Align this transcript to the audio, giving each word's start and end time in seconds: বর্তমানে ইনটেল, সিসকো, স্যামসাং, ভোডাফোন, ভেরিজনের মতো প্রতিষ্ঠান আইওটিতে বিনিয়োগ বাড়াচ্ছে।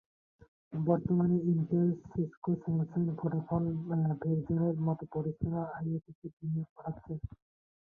বর্তমানে 0.85 1.37
ইনটেল, 1.51 1.87
সিসকো, 2.05 2.51
স্যামসাং, 2.61 3.01
ভোডাফোন, 3.19 3.63
ভেরিজনের 4.21 4.77
মতো 4.87 5.03
প্রতিষ্ঠান 5.13 5.53
আইওটিতে 5.77 6.25
বিনিয়োগ 6.35 6.69
বাড়াচ্ছে। 6.75 7.13